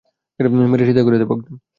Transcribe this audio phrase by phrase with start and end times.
[0.71, 1.55] মেরে সিধা করে দেবো একদম।